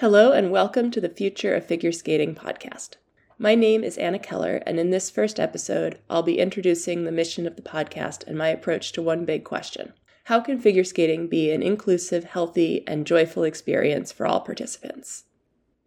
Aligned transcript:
Hello, 0.00 0.32
and 0.32 0.50
welcome 0.50 0.90
to 0.92 1.00
the 1.02 1.10
Future 1.10 1.54
of 1.54 1.66
Figure 1.66 1.92
Skating 1.92 2.34
podcast. 2.34 2.92
My 3.36 3.54
name 3.54 3.84
is 3.84 3.98
Anna 3.98 4.18
Keller, 4.18 4.62
and 4.64 4.80
in 4.80 4.88
this 4.88 5.10
first 5.10 5.38
episode, 5.38 5.98
I'll 6.08 6.22
be 6.22 6.38
introducing 6.38 7.04
the 7.04 7.12
mission 7.12 7.46
of 7.46 7.54
the 7.54 7.60
podcast 7.60 8.26
and 8.26 8.38
my 8.38 8.48
approach 8.48 8.92
to 8.92 9.02
one 9.02 9.26
big 9.26 9.44
question 9.44 9.92
How 10.24 10.40
can 10.40 10.58
figure 10.58 10.84
skating 10.84 11.28
be 11.28 11.50
an 11.50 11.62
inclusive, 11.62 12.24
healthy, 12.24 12.82
and 12.88 13.06
joyful 13.06 13.44
experience 13.44 14.10
for 14.10 14.26
all 14.26 14.40
participants? 14.40 15.24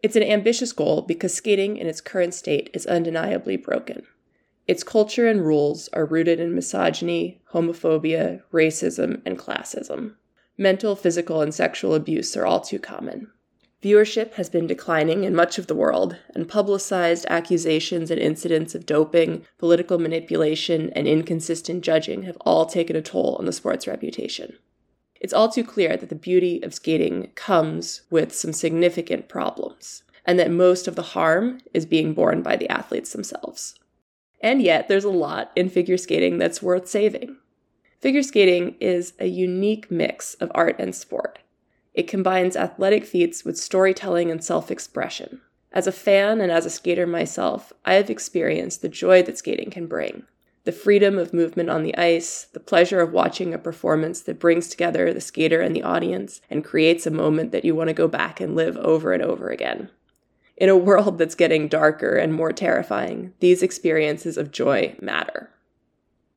It's 0.00 0.14
an 0.14 0.22
ambitious 0.22 0.70
goal 0.72 1.02
because 1.02 1.34
skating 1.34 1.76
in 1.76 1.88
its 1.88 2.00
current 2.00 2.34
state 2.34 2.70
is 2.72 2.86
undeniably 2.86 3.56
broken. 3.56 4.06
Its 4.68 4.84
culture 4.84 5.26
and 5.26 5.44
rules 5.44 5.88
are 5.88 6.06
rooted 6.06 6.38
in 6.38 6.54
misogyny, 6.54 7.42
homophobia, 7.52 8.42
racism, 8.52 9.22
and 9.26 9.40
classism. 9.40 10.14
Mental, 10.56 10.94
physical, 10.94 11.40
and 11.40 11.52
sexual 11.52 11.96
abuse 11.96 12.36
are 12.36 12.46
all 12.46 12.60
too 12.60 12.78
common. 12.78 13.32
Viewership 13.84 14.32
has 14.36 14.48
been 14.48 14.66
declining 14.66 15.24
in 15.24 15.34
much 15.34 15.58
of 15.58 15.66
the 15.66 15.74
world, 15.74 16.16
and 16.34 16.48
publicized 16.48 17.26
accusations 17.28 18.10
and 18.10 18.18
incidents 18.18 18.74
of 18.74 18.86
doping, 18.86 19.44
political 19.58 19.98
manipulation, 19.98 20.88
and 20.96 21.06
inconsistent 21.06 21.84
judging 21.84 22.22
have 22.22 22.38
all 22.46 22.64
taken 22.64 22.96
a 22.96 23.02
toll 23.02 23.36
on 23.38 23.44
the 23.44 23.52
sport's 23.52 23.86
reputation. 23.86 24.56
It's 25.20 25.34
all 25.34 25.50
too 25.50 25.64
clear 25.64 25.98
that 25.98 26.08
the 26.08 26.14
beauty 26.14 26.62
of 26.62 26.72
skating 26.72 27.30
comes 27.34 28.00
with 28.08 28.34
some 28.34 28.54
significant 28.54 29.28
problems, 29.28 30.02
and 30.24 30.38
that 30.38 30.50
most 30.50 30.88
of 30.88 30.96
the 30.96 31.02
harm 31.12 31.60
is 31.74 31.84
being 31.84 32.14
borne 32.14 32.40
by 32.40 32.56
the 32.56 32.70
athletes 32.70 33.12
themselves. 33.12 33.74
And 34.40 34.62
yet, 34.62 34.88
there's 34.88 35.04
a 35.04 35.10
lot 35.10 35.52
in 35.54 35.68
figure 35.68 35.98
skating 35.98 36.38
that's 36.38 36.62
worth 36.62 36.88
saving. 36.88 37.36
Figure 38.00 38.22
skating 38.22 38.76
is 38.80 39.12
a 39.18 39.26
unique 39.26 39.90
mix 39.90 40.32
of 40.36 40.50
art 40.54 40.76
and 40.78 40.94
sport 40.94 41.40
it 41.94 42.08
combines 42.08 42.56
athletic 42.56 43.04
feats 43.04 43.44
with 43.44 43.56
storytelling 43.56 44.30
and 44.30 44.44
self 44.44 44.70
expression. 44.70 45.40
As 45.72 45.86
a 45.86 45.92
fan 45.92 46.40
and 46.40 46.52
as 46.52 46.66
a 46.66 46.70
skater 46.70 47.06
myself, 47.06 47.72
I 47.84 47.94
have 47.94 48.10
experienced 48.10 48.82
the 48.82 48.88
joy 48.88 49.22
that 49.22 49.38
skating 49.38 49.70
can 49.70 49.86
bring 49.86 50.24
the 50.64 50.72
freedom 50.72 51.18
of 51.18 51.34
movement 51.34 51.68
on 51.68 51.82
the 51.82 51.96
ice, 51.96 52.44
the 52.52 52.60
pleasure 52.60 53.00
of 53.00 53.12
watching 53.12 53.52
a 53.52 53.58
performance 53.58 54.20
that 54.22 54.38
brings 54.38 54.68
together 54.68 55.12
the 55.12 55.20
skater 55.20 55.60
and 55.60 55.76
the 55.76 55.82
audience 55.82 56.40
and 56.48 56.64
creates 56.64 57.06
a 57.06 57.10
moment 57.10 57.52
that 57.52 57.66
you 57.66 57.74
want 57.74 57.88
to 57.88 57.94
go 57.94 58.08
back 58.08 58.40
and 58.40 58.56
live 58.56 58.76
over 58.78 59.12
and 59.12 59.22
over 59.22 59.50
again. 59.50 59.90
In 60.56 60.70
a 60.70 60.76
world 60.76 61.18
that's 61.18 61.34
getting 61.34 61.68
darker 61.68 62.16
and 62.16 62.32
more 62.32 62.52
terrifying, 62.52 63.34
these 63.40 63.62
experiences 63.62 64.38
of 64.38 64.52
joy 64.52 64.96
matter. 65.02 65.50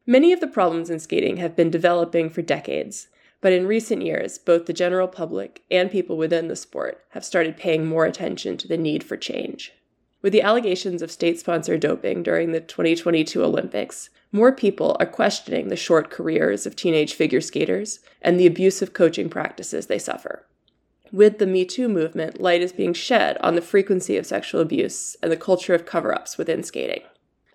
Many 0.06 0.34
of 0.34 0.42
the 0.42 0.48
problems 0.48 0.90
in 0.90 1.00
skating 1.00 1.38
have 1.38 1.56
been 1.56 1.70
developing 1.70 2.30
for 2.30 2.42
decades, 2.42 3.08
but 3.42 3.54
in 3.54 3.68
recent 3.68 4.02
years, 4.02 4.38
both 4.38 4.66
the 4.66 4.74
general 4.74 5.08
public 5.08 5.64
and 5.70 5.92
people 5.92 6.18
within 6.18 6.48
the 6.48 6.56
sport 6.56 7.04
have 7.10 7.26
started 7.26 7.58
paying 7.58 7.86
more 7.86 8.06
attention 8.06 8.58
to 8.58 8.68
the 8.68 8.78
need 8.78 9.04
for 9.04 9.18
change. 9.18 9.74
With 10.22 10.34
the 10.34 10.42
allegations 10.42 11.02
of 11.02 11.12
state 11.12 11.40
sponsored 11.40 11.80
doping 11.80 12.24
during 12.24 12.52
the 12.52 12.60
2022 12.60 13.44
Olympics, 13.44 14.10
more 14.32 14.52
people 14.52 14.98
are 15.00 15.06
questioning 15.06 15.68
the 15.68 15.76
short 15.76 16.10
careers 16.10 16.66
of 16.66 16.76
teenage 16.76 17.14
figure 17.14 17.40
skaters 17.40 18.00
and 18.22 18.40
the 18.40 18.48
abusive 18.48 18.94
coaching 18.94 19.30
practices 19.30 19.86
they 19.86 20.00
suffer. 20.00 20.46
With 21.12 21.38
the 21.38 21.48
Me 21.48 21.64
Too 21.64 21.88
movement, 21.88 22.42
light 22.42 22.62
is 22.62 22.74
being 22.74 22.94
shed 22.94 23.38
on 23.38 23.56
the 23.56 23.62
frequency 23.62 24.18
of 24.18 24.26
sexual 24.26 24.60
abuse 24.60 25.16
and 25.22 25.32
the 25.32 25.38
culture 25.38 25.74
of 25.74 25.86
cover 25.86 26.14
ups 26.14 26.38
within 26.38 26.64
skating. 26.64 27.04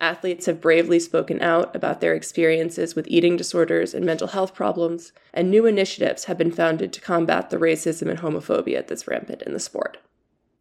Athletes 0.03 0.47
have 0.47 0.61
bravely 0.61 0.99
spoken 0.99 1.41
out 1.41 1.77
about 1.77 2.01
their 2.01 2.13
experiences 2.13 2.97
with 2.97 3.07
eating 3.07 3.37
disorders 3.37 3.95
and 3.95 4.05
mental 4.05 4.27
health 4.27 4.53
problems, 4.53 5.13
and 5.33 5.49
new 5.49 5.65
initiatives 5.65 6.25
have 6.25 6.37
been 6.37 6.51
founded 6.51 6.93
to 6.93 7.01
combat 7.01 7.51
the 7.51 7.57
racism 7.57 8.11
and 8.11 8.19
homophobia 8.19 8.85
that's 8.85 9.07
rampant 9.07 9.43
in 9.43 9.53
the 9.53 9.61
sport. 9.61 9.99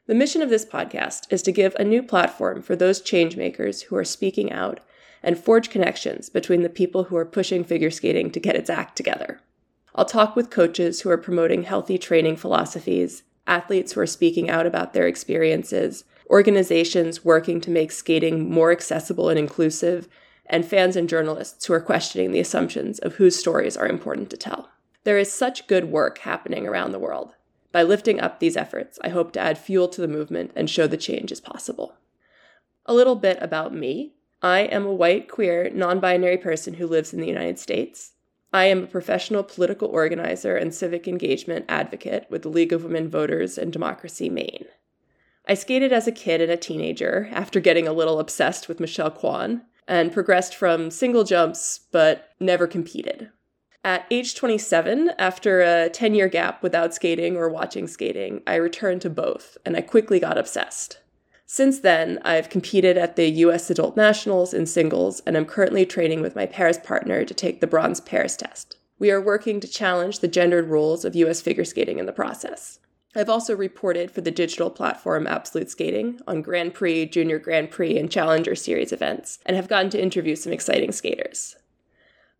The 0.05 0.13
mission 0.13 0.43
of 0.43 0.49
this 0.49 0.63
podcast 0.63 1.25
is 1.31 1.41
to 1.41 1.51
give 1.51 1.73
a 1.75 1.83
new 1.83 2.03
platform 2.03 2.61
for 2.61 2.75
those 2.75 3.01
changemakers 3.01 3.85
who 3.85 3.95
are 3.95 4.05
speaking 4.05 4.51
out 4.51 4.79
and 5.23 5.39
forge 5.39 5.71
connections 5.71 6.29
between 6.29 6.61
the 6.61 6.69
people 6.69 7.05
who 7.05 7.17
are 7.17 7.25
pushing 7.25 7.63
figure 7.63 7.89
skating 7.89 8.29
to 8.29 8.39
get 8.39 8.55
its 8.55 8.69
act 8.69 8.95
together. 8.95 9.39
I'll 9.95 10.05
talk 10.05 10.35
with 10.35 10.51
coaches 10.51 11.01
who 11.01 11.09
are 11.09 11.17
promoting 11.17 11.63
healthy 11.63 11.97
training 11.97 12.35
philosophies, 12.35 13.23
athletes 13.47 13.93
who 13.93 14.01
are 14.01 14.07
speaking 14.07 14.51
out 14.51 14.67
about 14.67 14.93
their 14.93 15.07
experiences, 15.07 16.03
organizations 16.31 17.25
working 17.25 17.59
to 17.61 17.69
make 17.69 17.91
skating 17.91 18.49
more 18.49 18.71
accessible 18.71 19.29
and 19.29 19.37
inclusive, 19.37 20.07
and 20.45 20.65
fans 20.65 20.95
and 20.95 21.07
journalists 21.09 21.65
who 21.65 21.73
are 21.73 21.81
questioning 21.81 22.31
the 22.31 22.39
assumptions 22.39 22.99
of 22.99 23.15
whose 23.15 23.35
stories 23.35 23.75
are 23.77 23.87
important 23.87 24.29
to 24.29 24.37
tell. 24.37 24.69
There 25.03 25.17
is 25.17 25.31
such 25.31 25.67
good 25.67 25.85
work 25.91 26.19
happening 26.19 26.65
around 26.65 26.91
the 26.91 26.99
world. 26.99 27.33
By 27.71 27.83
lifting 27.83 28.19
up 28.19 28.39
these 28.39 28.57
efforts, 28.57 28.97
I 29.03 29.09
hope 29.09 29.33
to 29.33 29.39
add 29.39 29.57
fuel 29.57 29.87
to 29.89 30.01
the 30.01 30.07
movement 30.07 30.51
and 30.55 30.69
show 30.69 30.87
the 30.87 30.97
change 30.97 31.31
is 31.31 31.41
possible. 31.41 31.95
A 32.85 32.93
little 32.93 33.15
bit 33.15 33.37
about 33.41 33.73
me. 33.73 34.13
I 34.41 34.61
am 34.61 34.85
a 34.85 34.93
white, 34.93 35.29
queer, 35.29 35.69
non 35.69 35.99
binary 35.99 36.37
person 36.37 36.75
who 36.75 36.87
lives 36.87 37.13
in 37.13 37.21
the 37.21 37.27
United 37.27 37.59
States. 37.59 38.13
I 38.53 38.65
am 38.65 38.83
a 38.83 38.87
professional 38.87 39.43
political 39.43 39.87
organizer 39.89 40.57
and 40.57 40.73
civic 40.73 41.07
engagement 41.07 41.65
advocate 41.69 42.25
with 42.29 42.41
the 42.41 42.49
League 42.49 42.73
of 42.73 42.83
Women 42.83 43.07
Voters 43.07 43.57
and 43.57 43.71
Democracy 43.71 44.29
Maine. 44.29 44.65
I 45.47 45.53
skated 45.55 45.91
as 45.91 46.07
a 46.07 46.11
kid 46.11 46.41
and 46.41 46.51
a 46.51 46.57
teenager 46.57 47.29
after 47.31 47.59
getting 47.59 47.87
a 47.87 47.93
little 47.93 48.19
obsessed 48.19 48.67
with 48.67 48.79
Michelle 48.79 49.11
Kwan 49.11 49.63
and 49.87 50.13
progressed 50.13 50.55
from 50.55 50.91
single 50.91 51.23
jumps 51.23 51.81
but 51.91 52.29
never 52.39 52.67
competed. 52.67 53.29
At 53.83 54.05
age 54.11 54.35
27, 54.35 55.11
after 55.17 55.61
a 55.61 55.89
10 55.89 56.13
year 56.13 56.27
gap 56.27 56.61
without 56.61 56.93
skating 56.93 57.35
or 57.35 57.49
watching 57.49 57.87
skating, 57.87 58.43
I 58.45 58.55
returned 58.55 59.01
to 59.01 59.09
both 59.09 59.57
and 59.65 59.75
I 59.75 59.81
quickly 59.81 60.19
got 60.19 60.37
obsessed. 60.37 60.99
Since 61.47 61.79
then, 61.79 62.19
I've 62.23 62.49
competed 62.49 62.97
at 62.97 63.15
the 63.15 63.27
US 63.29 63.69
Adult 63.71 63.97
Nationals 63.97 64.53
in 64.53 64.67
singles 64.67 65.21
and 65.25 65.35
I'm 65.35 65.45
currently 65.45 65.85
training 65.85 66.21
with 66.21 66.35
my 66.35 66.45
pairs 66.45 66.77
partner 66.77 67.25
to 67.25 67.33
take 67.33 67.59
the 67.59 67.67
bronze 67.67 67.99
pairs 67.99 68.37
test. 68.37 68.77
We 68.99 69.09
are 69.09 69.19
working 69.19 69.59
to 69.59 69.67
challenge 69.67 70.19
the 70.19 70.27
gendered 70.27 70.69
rules 70.69 71.03
of 71.03 71.15
US 71.15 71.41
figure 71.41 71.65
skating 71.65 71.97
in 71.97 72.05
the 72.05 72.13
process. 72.13 72.79
I've 73.13 73.29
also 73.29 73.55
reported 73.55 74.09
for 74.09 74.21
the 74.21 74.31
digital 74.31 74.69
platform 74.69 75.27
Absolute 75.27 75.69
Skating 75.69 76.21
on 76.27 76.41
Grand 76.41 76.73
Prix, 76.73 77.07
Junior 77.07 77.39
Grand 77.39 77.69
Prix, 77.69 77.97
and 77.97 78.09
Challenger 78.09 78.55
Series 78.55 78.93
events, 78.93 79.39
and 79.45 79.57
have 79.57 79.67
gotten 79.67 79.89
to 79.89 80.01
interview 80.01 80.35
some 80.35 80.53
exciting 80.53 80.93
skaters. 80.93 81.57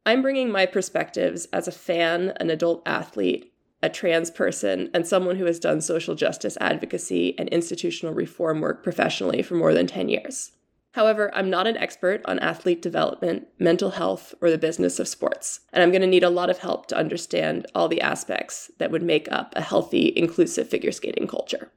I'm 0.05 0.21
bringing 0.21 0.49
my 0.49 0.65
perspectives 0.65 1.45
as 1.47 1.67
a 1.67 1.73
fan, 1.73 2.33
an 2.37 2.49
adult 2.49 2.83
athlete, 2.85 3.53
a 3.83 3.89
trans 3.89 4.31
person, 4.31 4.89
and 4.93 5.05
someone 5.05 5.35
who 5.35 5.45
has 5.45 5.59
done 5.59 5.81
social 5.81 6.15
justice 6.15 6.57
advocacy 6.61 7.37
and 7.37 7.49
institutional 7.49 8.13
reform 8.13 8.61
work 8.61 8.81
professionally 8.81 9.41
for 9.41 9.55
more 9.55 9.73
than 9.73 9.87
10 9.87 10.07
years. 10.07 10.53
However, 10.93 11.31
I'm 11.33 11.49
not 11.49 11.67
an 11.67 11.77
expert 11.77 12.21
on 12.25 12.39
athlete 12.39 12.81
development, 12.81 13.47
mental 13.57 13.91
health, 13.91 14.35
or 14.41 14.49
the 14.49 14.57
business 14.57 14.99
of 14.99 15.07
sports, 15.07 15.61
and 15.71 15.81
I'm 15.81 15.91
going 15.91 16.01
to 16.01 16.07
need 16.07 16.23
a 16.23 16.29
lot 16.29 16.49
of 16.49 16.59
help 16.59 16.87
to 16.87 16.97
understand 16.97 17.65
all 17.73 17.87
the 17.87 18.01
aspects 18.01 18.69
that 18.77 18.91
would 18.91 19.03
make 19.03 19.31
up 19.31 19.53
a 19.55 19.61
healthy, 19.61 20.11
inclusive 20.15 20.67
figure 20.67 20.91
skating 20.91 21.27
culture. 21.27 21.71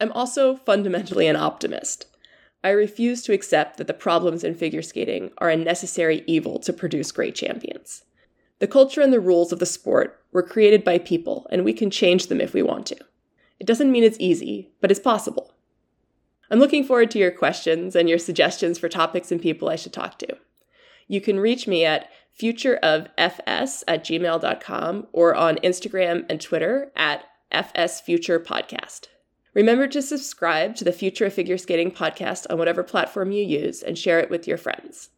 I'm 0.00 0.12
also 0.12 0.56
fundamentally 0.56 1.26
an 1.26 1.36
optimist. 1.36 2.06
I 2.64 2.70
refuse 2.70 3.22
to 3.22 3.34
accept 3.34 3.76
that 3.76 3.86
the 3.86 3.94
problems 3.94 4.42
in 4.42 4.54
figure 4.54 4.82
skating 4.82 5.32
are 5.38 5.50
a 5.50 5.56
necessary 5.56 6.24
evil 6.26 6.58
to 6.60 6.72
produce 6.72 7.12
great 7.12 7.34
champions. 7.34 8.04
The 8.58 8.66
culture 8.66 9.02
and 9.02 9.12
the 9.12 9.20
rules 9.20 9.52
of 9.52 9.58
the 9.58 9.66
sport 9.66 10.22
were 10.32 10.42
created 10.42 10.82
by 10.82 10.98
people, 10.98 11.46
and 11.50 11.64
we 11.64 11.74
can 11.74 11.90
change 11.90 12.28
them 12.28 12.40
if 12.40 12.54
we 12.54 12.62
want 12.62 12.86
to. 12.86 12.96
It 13.58 13.66
doesn't 13.66 13.92
mean 13.92 14.04
it's 14.04 14.20
easy, 14.20 14.70
but 14.80 14.90
it's 14.90 15.00
possible. 15.00 15.49
I'm 16.50 16.58
looking 16.58 16.84
forward 16.84 17.10
to 17.12 17.18
your 17.18 17.30
questions 17.30 17.94
and 17.94 18.08
your 18.08 18.18
suggestions 18.18 18.78
for 18.78 18.88
topics 18.88 19.30
and 19.30 19.40
people 19.40 19.68
I 19.68 19.76
should 19.76 19.92
talk 19.92 20.18
to. 20.18 20.36
You 21.06 21.20
can 21.20 21.38
reach 21.38 21.66
me 21.66 21.84
at 21.84 22.10
futureofs 22.38 23.82
at 23.86 24.04
gmail.com 24.04 25.06
or 25.12 25.34
on 25.34 25.56
Instagram 25.56 26.26
and 26.28 26.40
Twitter 26.40 26.90
at 26.96 27.24
FSFuturePodcast. 27.52 29.06
Remember 29.54 29.88
to 29.88 30.00
subscribe 30.00 30.76
to 30.76 30.84
the 30.84 30.92
Future 30.92 31.26
of 31.26 31.34
Figure 31.34 31.58
Skating 31.58 31.90
podcast 31.90 32.46
on 32.48 32.58
whatever 32.58 32.82
platform 32.82 33.32
you 33.32 33.44
use 33.44 33.82
and 33.82 33.98
share 33.98 34.20
it 34.20 34.30
with 34.30 34.46
your 34.46 34.56
friends. 34.56 35.10